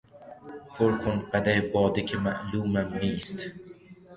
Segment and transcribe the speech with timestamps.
[0.75, 3.51] پرکن قدح باده که معلومم نیست...